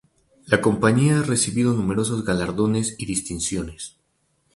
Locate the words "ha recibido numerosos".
1.19-2.25